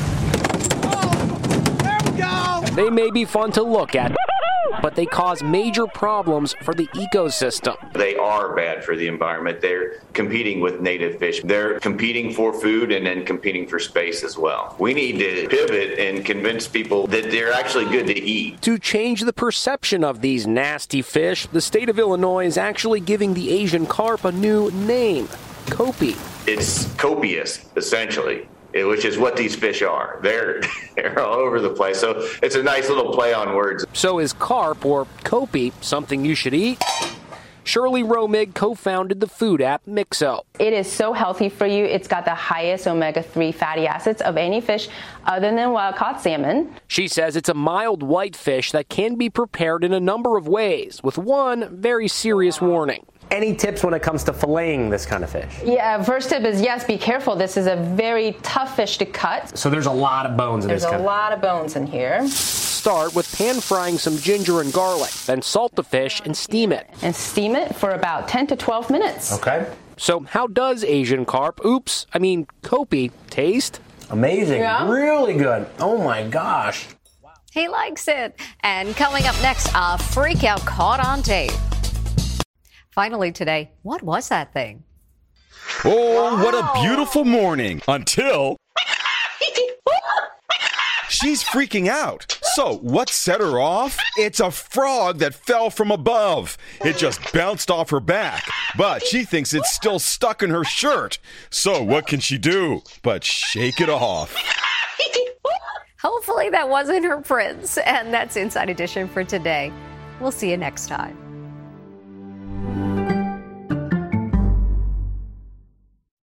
They 2.74 2.90
may 2.90 3.10
be 3.10 3.24
fun 3.24 3.52
to 3.52 3.62
look 3.62 3.94
at, 3.94 4.16
but 4.80 4.94
they 4.94 5.06
cause 5.06 5.42
major 5.42 5.86
problems 5.86 6.54
for 6.62 6.74
the 6.74 6.86
ecosystem. 6.88 7.76
They 7.92 8.16
are 8.16 8.54
bad 8.56 8.84
for 8.84 8.96
the 8.96 9.08
environment. 9.08 9.60
They're 9.60 10.00
competing 10.12 10.60
with 10.60 10.80
native 10.80 11.18
fish. 11.18 11.42
They're 11.42 11.78
competing 11.80 12.32
for 12.32 12.52
food 12.52 12.90
and 12.90 13.06
then 13.06 13.24
competing 13.24 13.66
for 13.66 13.78
space 13.78 14.24
as 14.24 14.38
well. 14.38 14.74
We 14.78 14.94
need 14.94 15.18
to 15.18 15.48
pivot 15.48 15.98
and 15.98 16.24
convince 16.24 16.66
people 16.66 17.06
that 17.08 17.30
they're 17.30 17.52
actually 17.52 17.86
good 17.86 18.06
to 18.06 18.18
eat. 18.18 18.62
To 18.62 18.78
change 18.78 19.20
the 19.22 19.32
perception 19.32 20.02
of 20.02 20.20
these 20.20 20.46
nasty 20.46 21.02
fish, 21.02 21.46
the 21.46 21.60
state 21.60 21.88
of 21.88 21.98
Illinois 21.98 22.46
is 22.46 22.56
actually 22.56 23.00
giving 23.00 23.34
the 23.34 23.50
Asian 23.50 23.86
carp 23.86 24.24
a 24.24 24.32
new 24.32 24.70
name, 24.70 25.26
Copi. 25.66 26.16
It's 26.48 26.92
copious, 26.94 27.64
essentially 27.76 28.48
Eh, 28.74 28.84
which 28.84 29.04
is 29.04 29.18
what 29.18 29.36
these 29.36 29.54
fish 29.54 29.82
are. 29.82 30.18
They're 30.22 30.60
they're 30.96 31.20
all 31.20 31.34
over 31.34 31.60
the 31.60 31.70
place. 31.70 31.98
So 32.00 32.26
it's 32.42 32.54
a 32.54 32.62
nice 32.62 32.88
little 32.88 33.12
play 33.12 33.32
on 33.34 33.54
words. 33.54 33.84
So 33.92 34.18
is 34.18 34.32
carp 34.32 34.84
or 34.84 35.06
copi 35.24 35.72
something 35.80 36.24
you 36.24 36.34
should 36.34 36.54
eat? 36.54 36.82
Shirley 37.64 38.02
Romig 38.02 38.54
co 38.54 38.74
founded 38.74 39.20
the 39.20 39.26
food 39.26 39.62
app 39.62 39.82
Mixo. 39.86 40.42
It 40.58 40.72
is 40.72 40.90
so 40.90 41.12
healthy 41.12 41.48
for 41.48 41.66
you. 41.66 41.84
It's 41.84 42.08
got 42.08 42.24
the 42.24 42.34
highest 42.34 42.86
omega 42.88 43.22
3 43.22 43.52
fatty 43.52 43.86
acids 43.86 44.20
of 44.20 44.36
any 44.36 44.60
fish 44.60 44.88
other 45.26 45.54
than 45.54 45.70
wild 45.70 45.96
caught 45.96 46.20
salmon. 46.20 46.74
She 46.88 47.06
says 47.06 47.36
it's 47.36 47.48
a 47.48 47.54
mild 47.54 48.02
white 48.02 48.34
fish 48.34 48.72
that 48.72 48.88
can 48.88 49.14
be 49.14 49.30
prepared 49.30 49.84
in 49.84 49.92
a 49.92 50.00
number 50.00 50.36
of 50.36 50.48
ways, 50.48 51.00
with 51.04 51.18
one 51.18 51.80
very 51.80 52.08
serious 52.08 52.60
warning. 52.60 53.06
Any 53.32 53.54
tips 53.54 53.82
when 53.82 53.94
it 53.94 54.02
comes 54.02 54.24
to 54.24 54.32
filleting 54.32 54.90
this 54.90 55.06
kind 55.06 55.24
of 55.24 55.30
fish? 55.30 55.50
Yeah, 55.64 56.02
first 56.02 56.28
tip 56.28 56.44
is 56.44 56.60
yes, 56.60 56.84
be 56.84 56.98
careful. 56.98 57.34
This 57.34 57.56
is 57.56 57.66
a 57.66 57.76
very 57.76 58.32
tough 58.42 58.76
fish 58.76 58.98
to 58.98 59.06
cut. 59.06 59.56
So 59.56 59.70
there's 59.70 59.86
a 59.86 59.90
lot 59.90 60.26
of 60.26 60.36
bones 60.36 60.66
in 60.66 60.68
there's 60.68 60.82
this. 60.82 60.90
There's 60.90 61.00
a 61.00 61.04
lot 61.04 61.32
of 61.32 61.40
bones 61.40 61.74
in 61.74 61.86
here. 61.86 62.28
Start 62.28 63.14
with 63.14 63.34
pan 63.34 63.62
frying 63.62 63.96
some 63.96 64.18
ginger 64.18 64.60
and 64.60 64.70
garlic, 64.70 65.12
then 65.24 65.40
salt 65.40 65.74
the 65.76 65.82
fish 65.82 66.20
and 66.26 66.36
steam 66.36 66.72
it. 66.72 66.90
And 67.00 67.16
steam 67.16 67.56
it 67.56 67.74
for 67.74 67.92
about 67.92 68.28
10 68.28 68.48
to 68.48 68.56
12 68.56 68.90
minutes. 68.90 69.32
Okay. 69.32 69.66
So, 69.96 70.20
how 70.20 70.46
does 70.46 70.84
Asian 70.84 71.24
carp, 71.24 71.64
oops, 71.64 72.06
I 72.12 72.18
mean, 72.18 72.46
copi, 72.62 73.12
taste? 73.30 73.80
Amazing. 74.10 74.60
Yeah. 74.60 74.90
Really 74.90 75.32
good. 75.32 75.66
Oh 75.78 75.96
my 75.96 76.22
gosh. 76.28 76.86
He 77.50 77.66
likes 77.66 78.08
it. 78.08 78.38
And 78.60 78.94
coming 78.94 79.24
up 79.24 79.40
next, 79.40 79.70
a 79.74 79.96
freak 79.96 80.44
out 80.44 80.60
caught 80.66 81.02
on 81.02 81.22
tape. 81.22 81.52
Finally, 82.92 83.32
today, 83.32 83.70
what 83.80 84.02
was 84.02 84.28
that 84.28 84.52
thing? 84.52 84.84
Oh, 85.82 86.36
wow. 86.36 86.44
what 86.44 86.54
a 86.54 86.82
beautiful 86.82 87.24
morning 87.24 87.80
until. 87.88 88.56
She's 91.08 91.42
freaking 91.42 91.88
out. 91.88 92.38
So, 92.54 92.76
what 92.78 93.08
set 93.08 93.40
her 93.40 93.58
off? 93.58 93.98
It's 94.18 94.40
a 94.40 94.50
frog 94.50 95.18
that 95.20 95.34
fell 95.34 95.70
from 95.70 95.90
above. 95.90 96.58
It 96.84 96.98
just 96.98 97.32
bounced 97.32 97.70
off 97.70 97.88
her 97.90 98.00
back, 98.00 98.46
but 98.76 99.02
she 99.02 99.24
thinks 99.24 99.54
it's 99.54 99.72
still 99.72 99.98
stuck 99.98 100.42
in 100.42 100.50
her 100.50 100.64
shirt. 100.64 101.18
So, 101.48 101.82
what 101.82 102.06
can 102.06 102.20
she 102.20 102.36
do 102.36 102.82
but 103.02 103.24
shake 103.24 103.80
it 103.80 103.88
off? 103.88 104.36
Hopefully, 106.02 106.50
that 106.50 106.68
wasn't 106.68 107.06
her 107.06 107.22
prince. 107.22 107.78
And 107.78 108.12
that's 108.12 108.36
Inside 108.36 108.68
Edition 108.68 109.08
for 109.08 109.24
today. 109.24 109.72
We'll 110.20 110.32
see 110.32 110.50
you 110.50 110.58
next 110.58 110.88
time. 110.88 111.31